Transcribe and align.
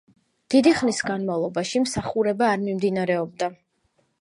დიდი 0.53 0.71
ხნის 0.77 1.01
განმავლობაში 1.09 1.81
მსახურება 1.83 2.51
არ 2.55 2.65
მიმდინარეობდა. 2.65 3.53